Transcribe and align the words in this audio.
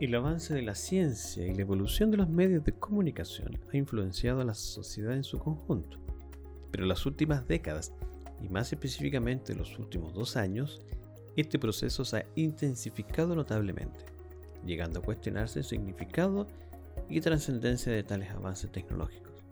El 0.00 0.14
avance 0.14 0.54
de 0.54 0.62
la 0.62 0.76
ciencia 0.76 1.44
y 1.44 1.52
la 1.52 1.62
evolución 1.62 2.12
de 2.12 2.18
los 2.18 2.28
medios 2.28 2.64
de 2.64 2.72
comunicación 2.72 3.58
ha 3.72 3.76
influenciado 3.76 4.40
a 4.40 4.44
la 4.44 4.54
sociedad 4.54 5.12
en 5.12 5.24
su 5.24 5.40
conjunto, 5.40 5.98
pero 6.70 6.84
en 6.84 6.88
las 6.88 7.04
últimas 7.04 7.48
décadas, 7.48 7.92
y 8.40 8.48
más 8.48 8.72
específicamente 8.72 9.50
en 9.50 9.58
los 9.58 9.76
últimos 9.76 10.14
dos 10.14 10.36
años, 10.36 10.80
este 11.34 11.58
proceso 11.58 12.04
se 12.04 12.18
ha 12.18 12.26
intensificado 12.36 13.34
notablemente, 13.34 14.04
llegando 14.64 15.00
a 15.00 15.02
cuestionarse 15.02 15.58
el 15.58 15.64
significado 15.64 16.46
y 17.08 17.20
trascendencia 17.20 17.90
de 17.90 18.04
tales 18.04 18.30
avances 18.30 18.70
tecnológicos. 18.70 19.42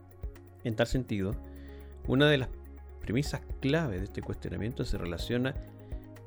En 0.63 0.77
tal 0.77 0.87
sentido, 0.87 1.35
una 2.07 2.31
de 2.31 2.39
las 2.39 2.51
premisas 3.01 3.41
clave 3.61 3.99
de 3.99 4.05
este 4.05 4.23
cuestionamiento 4.23 4.85
se 4.85 4.97
relaciona 4.97 5.57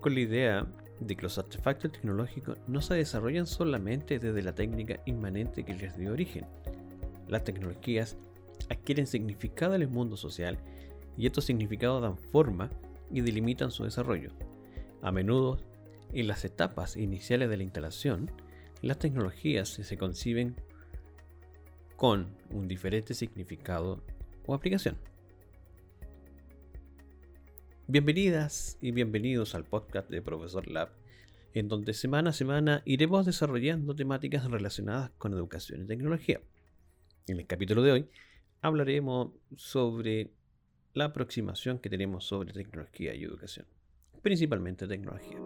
con 0.01 0.13
la 0.13 0.19
idea 0.19 0.67
de 0.99 1.15
que 1.15 1.23
los 1.23 1.37
artefactos 1.37 1.91
tecnológicos 1.91 2.57
no 2.67 2.81
se 2.81 2.95
desarrollan 2.95 3.47
solamente 3.47 4.19
desde 4.19 4.41
la 4.41 4.53
técnica 4.53 4.99
inmanente 5.05 5.63
que 5.63 5.73
les 5.73 5.97
dio 5.97 6.11
origen. 6.11 6.45
Las 7.27 7.43
tecnologías 7.43 8.17
adquieren 8.69 9.07
significado 9.07 9.75
en 9.75 9.81
el 9.81 9.87
mundo 9.87 10.17
social 10.17 10.57
y 11.17 11.25
estos 11.25 11.45
significados 11.45 12.01
dan 12.01 12.17
forma 12.17 12.69
y 13.11 13.21
delimitan 13.21 13.71
su 13.71 13.83
desarrollo. 13.83 14.31
A 15.01 15.11
menudo, 15.11 15.59
en 16.13 16.27
las 16.27 16.43
etapas 16.43 16.97
iniciales 16.97 17.49
de 17.49 17.57
la 17.57 17.63
instalación, 17.63 18.31
las 18.81 18.99
tecnologías 18.99 19.69
se 19.69 19.97
conciben 19.97 20.55
con 21.95 22.27
un 22.49 22.67
diferente 22.67 23.13
significado 23.13 24.01
o 24.45 24.53
aplicación. 24.53 24.97
Bienvenidas 27.91 28.77
y 28.81 28.91
bienvenidos 28.91 29.55
al 29.55 29.65
podcast 29.65 30.11
de 30.11 30.21
Profesor 30.21 30.67
Lab, 30.67 30.89
en 31.55 31.67
donde 31.67 31.95
semana 31.95 32.29
a 32.29 32.33
semana 32.33 32.83
iremos 32.85 33.25
desarrollando 33.25 33.95
temáticas 33.95 34.45
relacionadas 34.45 35.09
con 35.17 35.33
educación 35.33 35.81
y 35.81 35.87
tecnología. 35.87 36.39
En 37.25 37.39
el 37.39 37.47
capítulo 37.47 37.81
de 37.81 37.91
hoy 37.91 38.09
hablaremos 38.61 39.31
sobre 39.55 40.29
la 40.93 41.05
aproximación 41.05 41.79
que 41.79 41.89
tenemos 41.89 42.25
sobre 42.25 42.53
tecnología 42.53 43.15
y 43.15 43.23
educación, 43.23 43.65
principalmente 44.21 44.85
tecnología. 44.85 45.39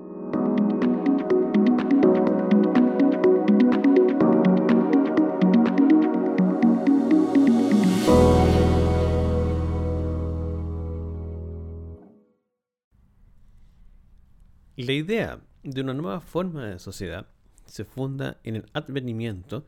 La 14.83 14.91
idea 14.91 15.39
de 15.63 15.79
una 15.79 15.93
nueva 15.93 16.19
forma 16.19 16.65
de 16.65 16.77
sociedad 16.77 17.25
se 17.65 17.85
funda 17.85 18.41
en 18.43 18.57
el 18.57 18.65
advenimiento 18.73 19.65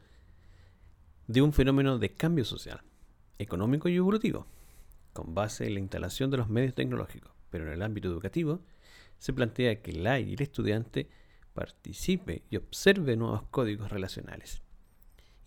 de 1.27 1.41
un 1.41 1.53
fenómeno 1.53 1.97
de 1.97 2.13
cambio 2.13 2.43
social, 2.43 2.81
económico 3.39 3.87
y 3.87 3.95
evolutivo, 3.95 4.45
con 5.13 5.33
base 5.33 5.67
en 5.67 5.75
la 5.75 5.79
instalación 5.79 6.31
de 6.31 6.37
los 6.37 6.49
medios 6.49 6.75
tecnológicos. 6.75 7.31
Pero 7.49 7.65
en 7.65 7.71
el 7.71 7.81
ámbito 7.81 8.09
educativo 8.09 8.59
se 9.17 9.31
plantea 9.31 9.81
que 9.81 9.93
la 9.93 10.19
y 10.19 10.33
el 10.33 10.41
estudiante 10.41 11.07
participe 11.53 12.43
y 12.49 12.57
observe 12.57 13.15
nuevos 13.15 13.43
códigos 13.43 13.93
relacionales 13.93 14.63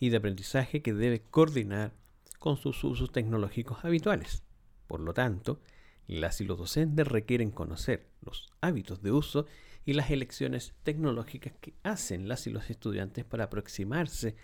y 0.01 0.09
de 0.09 0.17
aprendizaje 0.17 0.81
que 0.81 0.95
debe 0.95 1.21
coordinar 1.21 1.93
con 2.39 2.57
sus 2.57 2.83
usos 2.85 3.13
tecnológicos 3.13 3.85
habituales. 3.85 4.43
Por 4.87 5.01
lo 5.01 5.13
tanto, 5.13 5.61
las 6.09 6.41
y 6.41 6.45
los 6.45 6.59
docentes 6.59 7.07
requieren 7.07 7.51
conocer 7.51 8.09
los 8.23 8.51
hábitos 8.61 9.03
de 9.03 9.13
uso 9.13 9.47
y 9.85 9.93
las 9.93 10.11
elecciones 10.11 10.75
tecnológicas 10.83 11.53
que 11.61 11.75
hacen 11.83 12.29
las 12.29 12.47
y 12.47 12.51
los 12.51 12.69
estudiantes 12.71 13.25
para 13.25 13.45
aproximarse 13.45 14.35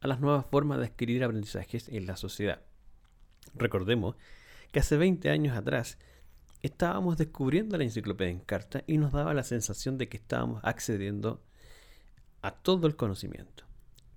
a 0.00 0.08
las 0.08 0.20
nuevas 0.20 0.44
formas 0.46 0.80
de 0.80 0.86
adquirir 0.86 1.24
aprendizajes 1.24 1.88
en 1.88 2.06
la 2.06 2.16
sociedad. 2.16 2.60
Recordemos 3.54 4.16
que 4.72 4.80
hace 4.80 4.96
20 4.96 5.30
años 5.30 5.56
atrás 5.56 5.98
estábamos 6.62 7.16
descubriendo 7.16 7.78
la 7.78 7.84
enciclopedia 7.84 8.32
en 8.32 8.40
carta 8.40 8.82
y 8.86 8.98
nos 8.98 9.12
daba 9.12 9.34
la 9.34 9.44
sensación 9.44 9.98
de 9.98 10.08
que 10.08 10.16
estábamos 10.16 10.60
accediendo 10.64 11.42
a 12.42 12.50
todo 12.50 12.86
el 12.86 12.96
conocimiento. 12.96 13.64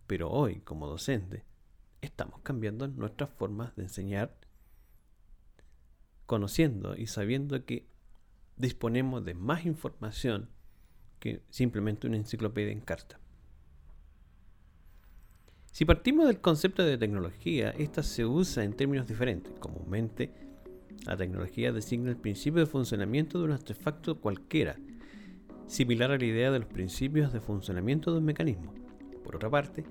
Pero 0.07 0.29
hoy, 0.31 0.61
como 0.61 0.87
docente, 0.87 1.43
estamos 2.01 2.39
cambiando 2.41 2.87
nuestras 2.87 3.29
formas 3.29 3.75
de 3.75 3.83
enseñar 3.83 4.35
conociendo 6.27 6.95
y 6.95 7.07
sabiendo 7.07 7.65
que 7.65 7.87
disponemos 8.57 9.25
de 9.25 9.33
más 9.33 9.65
información 9.65 10.49
que 11.19 11.41
simplemente 11.49 12.05
una 12.05 12.17
enciclopedia 12.17 12.71
en 12.71 12.81
carta. 12.81 13.19
Si 15.71 15.85
partimos 15.85 16.27
del 16.27 16.41
concepto 16.41 16.83
de 16.83 16.97
tecnología, 16.97 17.69
esta 17.71 18.03
se 18.03 18.25
usa 18.25 18.63
en 18.63 18.73
términos 18.73 19.07
diferentes. 19.07 19.53
Comúnmente, 19.59 20.31
la 21.05 21.15
tecnología 21.15 21.71
designa 21.71 22.09
el 22.09 22.17
principio 22.17 22.61
de 22.61 22.65
funcionamiento 22.65 23.39
de 23.39 23.45
un 23.45 23.51
artefacto 23.51 24.19
cualquiera, 24.19 24.77
similar 25.67 26.11
a 26.11 26.17
la 26.17 26.25
idea 26.25 26.51
de 26.51 26.59
los 26.59 26.67
principios 26.67 27.31
de 27.31 27.41
funcionamiento 27.41 28.11
de 28.11 28.17
un 28.17 28.25
mecanismo. 28.25 28.73
Por 29.23 29.35
otra 29.35 29.49
parte, 29.49 29.85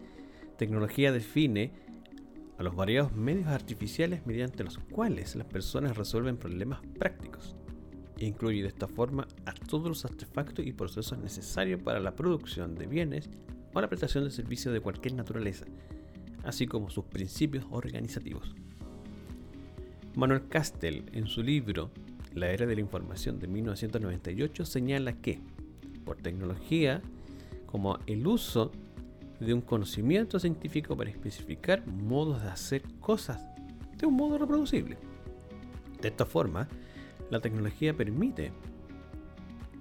tecnología 0.59 1.13
define 1.13 1.73
a 2.59 2.63
los 2.63 2.75
variados 2.75 3.13
medios 3.15 3.49
artificiales 3.49 4.27
mediante 4.27 4.65
los 4.65 4.79
cuales 4.79 5.37
las 5.37 5.47
personas 5.47 5.97
resuelven 5.97 6.37
problemas 6.37 6.81
prácticos. 6.99 7.55
Incluye 8.19 8.63
de 8.63 8.69
esta 8.69 8.89
forma 8.89 9.27
a 9.45 9.53
todos 9.53 9.89
los 9.89 10.05
artefactos 10.05 10.67
y 10.67 10.73
procesos 10.73 11.19
necesarios 11.19 11.83
para 11.83 12.01
la 12.01 12.17
producción 12.17 12.75
de 12.75 12.87
bienes 12.87 13.29
o 13.75 13.81
la 13.81 13.89
prestación 13.89 14.25
de 14.25 14.31
servicios 14.31 14.73
de 14.73 14.81
cualquier 14.81 15.15
naturaleza, 15.15 15.67
así 16.45 16.67
como 16.67 16.89
sus 16.89 17.05
principios 17.05 17.67
organizativos. 17.71 18.55
Manuel 20.15 20.49
Castell, 20.49 21.05
en 21.13 21.27
su 21.27 21.43
libro 21.43 21.91
La 22.33 22.51
era 22.51 22.65
de 22.65 22.75
la 22.75 22.81
información 22.81 23.39
de 23.39 23.49
1998, 23.49 24.65
señala 24.65 25.13
que, 25.13 25.41
por 26.07 26.17
tecnología, 26.17 27.03
como 27.67 27.99
el 28.07 28.27
uso 28.27 28.73
de 29.41 29.55
un 29.55 29.61
conocimiento 29.61 30.39
científico 30.39 30.97
para 30.97 31.11
especificar 31.11 31.87
modos 31.87 32.43
de 32.43 32.49
hacer 32.49 32.83
cosas 33.01 33.41
de 33.97 34.07
un 34.07 34.15
modo 34.15 34.39
reproducible. 34.39 34.99
De 36.01 36.09
esta 36.09 36.27
forma, 36.27 36.69
la 37.31 37.41
tecnología 37.41 37.97
permite 37.97 38.53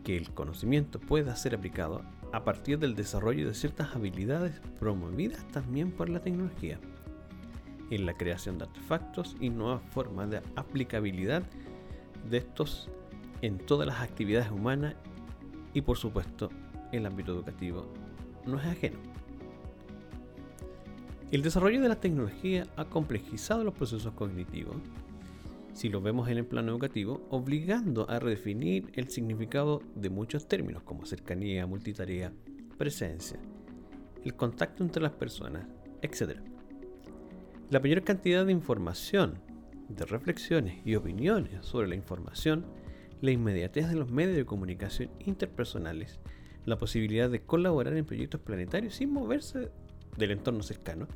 que 0.03 0.17
el 0.17 0.31
conocimiento 0.31 0.99
pueda 0.99 1.35
ser 1.35 1.55
aplicado 1.55 2.01
a 2.31 2.43
partir 2.43 2.79
del 2.79 2.95
desarrollo 2.95 3.47
de 3.47 3.53
ciertas 3.53 3.95
habilidades 3.95 4.59
promovidas 4.79 5.45
también 5.49 5.91
por 5.91 6.09
la 6.09 6.19
tecnología, 6.19 6.79
en 7.89 8.05
la 8.05 8.13
creación 8.13 8.57
de 8.57 8.65
artefactos 8.65 9.35
y 9.39 9.49
nuevas 9.49 9.81
formas 9.91 10.29
de 10.29 10.41
aplicabilidad 10.55 11.43
de 12.29 12.37
estos 12.37 12.89
en 13.41 13.57
todas 13.57 13.87
las 13.87 14.01
actividades 14.01 14.51
humanas 14.51 14.95
y 15.73 15.81
por 15.81 15.97
supuesto 15.97 16.49
el 16.91 17.05
ámbito 17.05 17.33
educativo 17.33 17.85
no 18.45 18.59
es 18.59 18.65
ajeno. 18.65 18.97
El 21.31 21.41
desarrollo 21.41 21.81
de 21.81 21.89
la 21.89 21.99
tecnología 21.99 22.67
ha 22.77 22.85
complejizado 22.85 23.63
los 23.63 23.73
procesos 23.73 24.13
cognitivos, 24.13 24.75
si 25.73 25.89
lo 25.89 25.99
vemos 25.99 26.29
en 26.29 26.37
el 26.37 26.45
plano 26.45 26.71
educativo, 26.71 27.25
obligando 27.29 28.09
a 28.09 28.19
redefinir 28.19 28.91
el 28.93 29.09
significado 29.09 29.81
de 29.95 30.09
muchos 30.09 30.47
términos 30.47 30.83
como 30.83 31.05
cercanía, 31.05 31.65
multitarea, 31.65 32.31
presencia, 32.77 33.39
el 34.23 34.35
contacto 34.35 34.83
entre 34.83 35.01
las 35.01 35.13
personas, 35.13 35.67
etc. 36.03 36.39
La 37.71 37.79
mayor 37.79 38.03
cantidad 38.03 38.45
de 38.45 38.51
información, 38.51 39.39
de 39.89 40.05
reflexiones 40.05 40.79
y 40.85 40.95
opiniones 40.95 41.65
sobre 41.65 41.87
la 41.87 41.95
información, 41.95 42.65
la 43.21 43.31
inmediatez 43.31 43.89
de 43.89 43.95
los 43.95 44.11
medios 44.11 44.37
de 44.37 44.45
comunicación 44.45 45.09
interpersonales, 45.19 46.19
la 46.65 46.77
posibilidad 46.77 47.29
de 47.29 47.41
colaborar 47.41 47.97
en 47.97 48.05
proyectos 48.05 48.41
planetarios 48.41 48.95
sin 48.95 49.11
moverse 49.11 49.71
del 50.17 50.31
entorno 50.31 50.63
cercano 50.63 51.07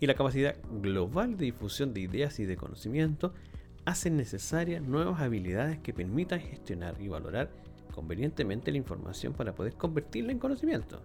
y 0.00 0.06
la 0.06 0.14
capacidad 0.14 0.56
global 0.82 1.36
de 1.36 1.46
difusión 1.46 1.94
de 1.94 2.00
ideas 2.00 2.38
y 2.40 2.44
de 2.44 2.56
conocimiento 2.56 3.32
hacen 3.84 4.16
necesarias 4.16 4.82
nuevas 4.82 5.20
habilidades 5.20 5.78
que 5.78 5.92
permitan 5.92 6.40
gestionar 6.40 7.00
y 7.00 7.08
valorar 7.08 7.50
convenientemente 7.94 8.70
la 8.70 8.78
información 8.78 9.34
para 9.34 9.54
poder 9.54 9.74
convertirla 9.74 10.32
en 10.32 10.38
conocimiento. 10.38 11.02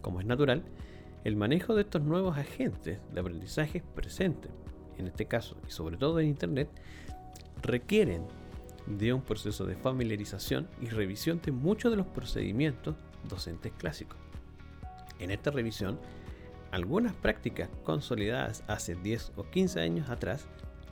Como 0.00 0.20
es 0.20 0.26
natural, 0.26 0.62
el 1.24 1.36
manejo 1.36 1.74
de 1.74 1.82
estos 1.82 2.02
nuevos 2.02 2.38
agentes 2.38 2.98
de 3.12 3.20
aprendizaje 3.20 3.82
presente, 3.94 4.48
en 4.96 5.08
este 5.08 5.26
caso 5.26 5.56
y 5.68 5.70
sobre 5.70 5.96
todo 5.96 6.20
en 6.20 6.28
Internet, 6.28 6.70
requieren 7.62 8.24
de 8.86 9.12
un 9.12 9.20
proceso 9.20 9.66
de 9.66 9.76
familiarización 9.76 10.68
y 10.80 10.86
revisión 10.86 11.40
de 11.44 11.52
muchos 11.52 11.90
de 11.90 11.98
los 11.98 12.06
procedimientos 12.06 12.96
docentes 13.28 13.72
clásicos. 13.76 14.18
En 15.18 15.30
esta 15.30 15.50
revisión, 15.50 15.98
algunas 16.70 17.14
prácticas 17.14 17.68
consolidadas 17.84 18.64
hace 18.68 18.94
10 18.94 19.32
o 19.36 19.44
15 19.44 19.80
años 19.80 20.10
atrás 20.10 20.46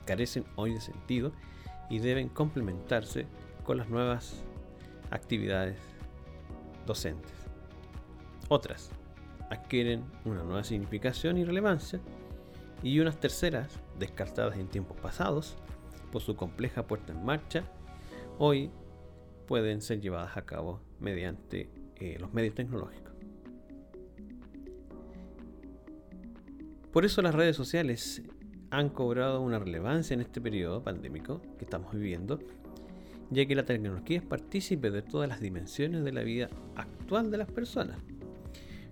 carecen 0.05 0.45
hoy 0.55 0.73
de 0.73 0.81
sentido 0.81 1.31
y 1.89 1.99
deben 1.99 2.29
complementarse 2.29 3.27
con 3.63 3.77
las 3.77 3.89
nuevas 3.89 4.43
actividades 5.11 5.77
docentes. 6.85 7.33
Otras, 8.47 8.91
adquieren 9.49 10.03
una 10.25 10.43
nueva 10.43 10.63
significación 10.63 11.37
y 11.37 11.45
relevancia, 11.45 11.99
y 12.81 12.99
unas 12.99 13.19
terceras, 13.19 13.79
descartadas 13.97 14.57
en 14.57 14.67
tiempos 14.67 14.97
pasados, 14.97 15.57
por 16.11 16.21
su 16.21 16.35
compleja 16.35 16.87
puesta 16.87 17.11
en 17.11 17.23
marcha, 17.23 17.63
hoy 18.37 18.71
pueden 19.47 19.81
ser 19.81 19.99
llevadas 19.99 20.37
a 20.37 20.45
cabo 20.45 20.81
mediante 20.99 21.69
eh, 21.97 22.17
los 22.19 22.33
medios 22.33 22.55
tecnológicos. 22.55 23.08
Por 26.91 27.05
eso 27.05 27.21
las 27.21 27.35
redes 27.35 27.55
sociales 27.55 28.23
han 28.71 28.89
cobrado 28.89 29.41
una 29.41 29.59
relevancia 29.59 30.15
en 30.15 30.21
este 30.21 30.41
periodo 30.41 30.83
pandémico 30.83 31.39
que 31.59 31.65
estamos 31.65 31.93
viviendo, 31.93 32.39
ya 33.29 33.45
que 33.45 33.53
la 33.53 33.63
tecnología 33.63 34.17
es 34.17 34.23
partícipe 34.23 34.89
de 34.89 35.03
todas 35.03 35.29
las 35.29 35.39
dimensiones 35.39 36.03
de 36.03 36.11
la 36.11 36.23
vida 36.23 36.49
actual 36.75 37.29
de 37.29 37.37
las 37.37 37.51
personas. 37.51 37.99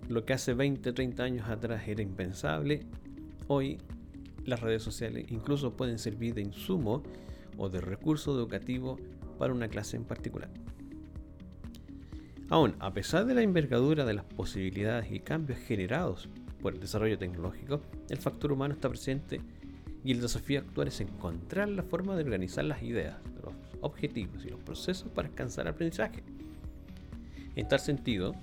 Lo 0.08 0.24
que 0.24 0.32
hace 0.32 0.54
20 0.54 0.90
o 0.90 0.94
30 0.94 1.22
años 1.24 1.48
atrás 1.48 1.88
era 1.88 2.00
impensable, 2.00 2.86
hoy 3.48 3.78
las 4.44 4.60
redes 4.60 4.84
sociales 4.84 5.26
incluso 5.30 5.76
pueden 5.76 5.98
servir 5.98 6.34
de 6.34 6.42
insumo 6.42 7.02
o 7.56 7.68
de 7.68 7.80
recurso 7.80 8.32
educativo 8.32 8.96
para 9.38 9.52
una 9.52 9.66
clase 9.66 9.96
en 9.96 10.04
particular. 10.04 10.50
Aún, 12.48 12.76
a 12.78 12.94
pesar 12.94 13.26
de 13.26 13.34
la 13.34 13.42
envergadura 13.42 14.04
de 14.04 14.14
las 14.14 14.24
posibilidades 14.24 15.10
y 15.10 15.18
cambios 15.18 15.58
generados 15.58 16.28
por 16.60 16.74
el 16.74 16.80
desarrollo 16.80 17.18
tecnológico, 17.18 17.80
el 18.08 18.18
factor 18.18 18.52
humano 18.52 18.74
está 18.74 18.88
presente 18.88 19.40
y 20.04 20.12
el 20.12 20.20
desafío 20.20 20.60
actual 20.60 20.88
es 20.88 21.00
encontrar 21.00 21.68
la 21.68 21.82
forma 21.82 22.16
de 22.16 22.24
organizar 22.24 22.64
las 22.64 22.82
ideas, 22.82 23.16
los 23.42 23.54
objetivos 23.80 24.44
y 24.44 24.50
los 24.50 24.60
procesos 24.60 25.08
para 25.10 25.28
alcanzar 25.28 25.66
el 25.66 25.72
aprendizaje. 25.72 26.22
En 27.56 27.66
tal 27.66 27.80
sentido, 27.80 28.34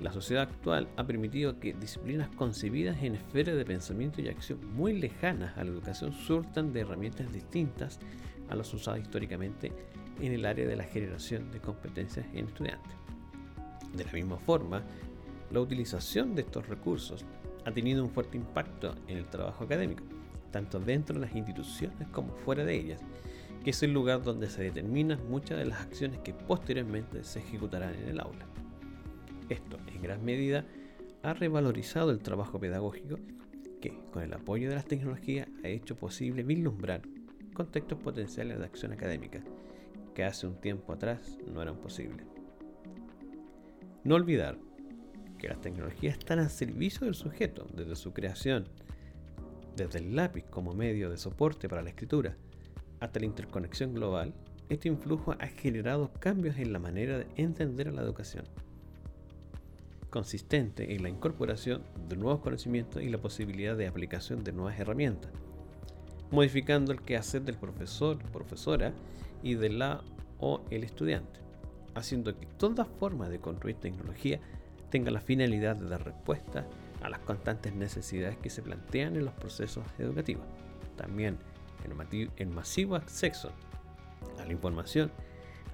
la 0.00 0.12
sociedad 0.12 0.44
actual 0.44 0.88
ha 0.96 1.04
permitido 1.04 1.58
que 1.58 1.72
disciplinas 1.72 2.28
concebidas 2.30 3.02
en 3.02 3.14
esferas 3.14 3.56
de 3.56 3.64
pensamiento 3.64 4.20
y 4.20 4.28
acción 4.28 4.60
muy 4.74 4.92
lejanas 4.98 5.56
a 5.56 5.64
la 5.64 5.70
educación 5.70 6.12
surtan 6.12 6.72
de 6.72 6.80
herramientas 6.80 7.32
distintas 7.32 7.98
a 8.48 8.54
las 8.54 8.72
usadas 8.74 9.00
históricamente 9.00 9.72
en 10.20 10.32
el 10.32 10.44
área 10.44 10.66
de 10.66 10.76
la 10.76 10.84
generación 10.84 11.50
de 11.50 11.60
competencias 11.60 12.26
en 12.34 12.46
estudiantes. 12.46 12.92
De 13.94 14.04
la 14.04 14.12
misma 14.12 14.38
forma, 14.38 14.82
la 15.50 15.60
utilización 15.60 16.34
de 16.34 16.42
estos 16.42 16.68
recursos 16.68 17.24
ha 17.64 17.72
tenido 17.72 18.02
un 18.02 18.10
fuerte 18.10 18.36
impacto 18.36 18.94
en 19.08 19.18
el 19.18 19.26
trabajo 19.26 19.64
académico, 19.64 20.04
tanto 20.50 20.78
dentro 20.78 21.14
de 21.14 21.26
las 21.26 21.34
instituciones 21.34 22.08
como 22.08 22.34
fuera 22.34 22.64
de 22.64 22.74
ellas, 22.74 23.00
que 23.64 23.70
es 23.70 23.82
el 23.82 23.92
lugar 23.92 24.22
donde 24.22 24.48
se 24.48 24.62
determinan 24.62 25.28
muchas 25.28 25.58
de 25.58 25.66
las 25.66 25.80
acciones 25.80 26.20
que 26.20 26.32
posteriormente 26.32 27.24
se 27.24 27.40
ejecutarán 27.40 27.94
en 27.94 28.08
el 28.08 28.20
aula. 28.20 28.46
Esto, 29.48 29.78
en 29.92 30.02
gran 30.02 30.24
medida, 30.24 30.64
ha 31.22 31.34
revalorizado 31.34 32.10
el 32.10 32.20
trabajo 32.20 32.60
pedagógico 32.60 33.18
que, 33.80 33.98
con 34.12 34.22
el 34.22 34.32
apoyo 34.32 34.68
de 34.68 34.76
las 34.76 34.86
tecnologías, 34.86 35.48
ha 35.64 35.68
hecho 35.68 35.96
posible 35.96 36.42
vislumbrar 36.44 37.02
contextos 37.54 37.98
potenciales 37.98 38.58
de 38.58 38.64
acción 38.64 38.92
académica 38.92 39.42
que 40.14 40.24
hace 40.24 40.46
un 40.46 40.54
tiempo 40.60 40.92
atrás 40.92 41.38
no 41.46 41.60
eran 41.60 41.76
posibles. 41.76 42.26
No 44.04 44.14
olvidar 44.14 44.58
las 45.48 45.60
tecnologías 45.60 46.18
están 46.18 46.38
al 46.38 46.50
servicio 46.50 47.06
del 47.06 47.14
sujeto 47.14 47.66
desde 47.74 47.96
su 47.96 48.12
creación, 48.12 48.66
desde 49.76 49.98
el 49.98 50.16
lápiz 50.16 50.44
como 50.50 50.74
medio 50.74 51.10
de 51.10 51.18
soporte 51.18 51.68
para 51.68 51.82
la 51.82 51.90
escritura 51.90 52.36
hasta 53.00 53.20
la 53.20 53.26
interconexión 53.26 53.94
global, 53.94 54.32
este 54.68 54.88
influjo 54.88 55.32
ha 55.38 55.46
generado 55.46 56.10
cambios 56.18 56.56
en 56.58 56.72
la 56.72 56.78
manera 56.78 57.18
de 57.18 57.26
entender 57.36 57.88
a 57.88 57.92
la 57.92 58.02
educación 58.02 58.44
consistente 60.16 60.94
en 60.94 61.02
la 61.02 61.10
incorporación 61.10 61.82
de 62.08 62.16
nuevos 62.16 62.40
conocimientos 62.40 63.02
y 63.02 63.10
la 63.10 63.18
posibilidad 63.18 63.76
de 63.76 63.86
aplicación 63.86 64.44
de 64.44 64.52
nuevas 64.52 64.80
herramientas, 64.80 65.30
modificando 66.30 66.90
el 66.90 67.02
quehacer 67.02 67.42
del 67.42 67.58
profesor, 67.58 68.16
profesora 68.32 68.94
y 69.42 69.56
de 69.56 69.68
la 69.68 70.02
o 70.38 70.62
el 70.70 70.84
estudiante, 70.84 71.40
haciendo 71.94 72.38
que 72.38 72.46
toda 72.46 72.86
forma 72.86 73.28
de 73.28 73.40
construir 73.40 73.76
tecnología 73.76 74.40
tenga 74.96 75.10
la 75.10 75.20
finalidad 75.20 75.76
de 75.76 75.90
dar 75.90 76.02
respuesta 76.02 76.66
a 77.02 77.10
las 77.10 77.18
constantes 77.18 77.74
necesidades 77.74 78.38
que 78.38 78.48
se 78.48 78.62
plantean 78.62 79.14
en 79.14 79.26
los 79.26 79.34
procesos 79.34 79.84
educativos. 79.98 80.46
También 80.96 81.36
el, 82.38 82.46
masivo 82.48 82.96
acceso 82.96 83.52
a 84.40 84.46
la 84.46 84.52
información 84.52 85.12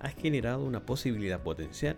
ha 0.00 0.08
generado 0.08 0.64
una 0.64 0.84
posibilidad 0.84 1.40
potencial 1.40 1.94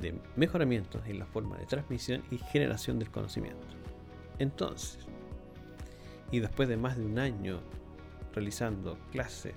de 0.00 0.14
mejoramientos 0.36 1.04
en 1.08 1.18
la 1.18 1.26
forma 1.26 1.58
de 1.58 1.66
transmisión 1.66 2.22
y 2.30 2.38
generación 2.38 3.00
del 3.00 3.10
conocimiento. 3.10 3.66
Entonces, 4.38 5.08
y 6.30 6.38
después 6.38 6.68
de 6.68 6.76
más 6.76 6.96
de 6.96 7.04
un 7.04 7.18
año 7.18 7.58
realizando 8.32 8.96
clases 9.10 9.54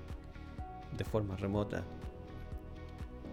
de 0.98 1.06
forma 1.06 1.36
remota 1.36 1.83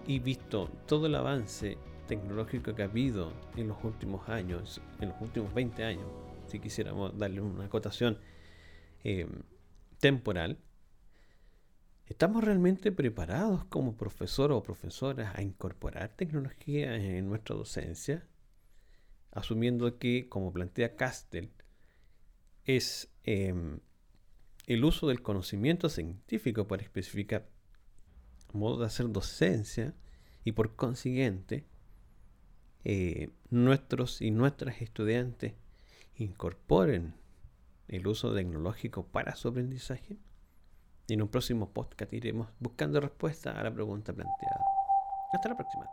y 0.06 0.18
visto 0.18 0.68
todo 0.86 1.06
el 1.06 1.14
avance 1.14 1.78
tecnológico 2.08 2.74
que 2.74 2.82
ha 2.82 2.86
habido 2.86 3.32
en 3.56 3.68
los 3.68 3.84
últimos 3.84 4.28
años, 4.28 4.80
en 5.00 5.10
los 5.10 5.20
últimos 5.20 5.54
20 5.54 5.84
años, 5.84 6.06
si 6.48 6.58
quisiéramos 6.58 7.16
darle 7.16 7.40
una 7.40 7.66
acotación 7.66 8.18
eh, 9.04 9.28
temporal, 10.00 10.58
¿Estamos 12.08 12.42
realmente 12.42 12.90
preparados 12.90 13.66
como 13.66 13.94
profesor 13.94 14.50
o 14.50 14.62
profesoras 14.62 15.36
a 15.36 15.42
incorporar 15.42 16.16
tecnología 16.16 16.96
en 16.96 17.28
nuestra 17.28 17.54
docencia? 17.54 18.26
Asumiendo 19.30 19.98
que, 19.98 20.26
como 20.26 20.50
plantea 20.50 20.96
Castell, 20.96 21.50
es 22.64 23.12
em, 23.24 23.80
el 24.66 24.84
uso 24.84 25.06
del 25.06 25.20
conocimiento 25.20 25.90
científico 25.90 26.66
para 26.66 26.82
especificar 26.82 27.46
modo 28.54 28.80
de 28.80 28.86
hacer 28.86 29.10
docencia 29.10 29.94
y 30.44 30.52
por 30.52 30.76
consiguiente 30.76 31.66
eh, 32.90 33.28
nuestros 33.50 34.22
y 34.22 34.30
nuestras 34.30 34.80
estudiantes 34.80 35.52
incorporen 36.16 37.12
el 37.86 38.06
uso 38.06 38.34
tecnológico 38.34 39.06
para 39.06 39.36
su 39.36 39.48
aprendizaje? 39.48 40.16
En 41.06 41.20
un 41.20 41.28
próximo 41.28 41.70
podcast 41.70 42.10
iremos 42.14 42.48
buscando 42.58 42.98
respuesta 42.98 43.50
a 43.50 43.62
la 43.62 43.74
pregunta 43.74 44.14
planteada. 44.14 44.64
Hasta 45.34 45.50
la 45.50 45.56
próxima. 45.56 45.84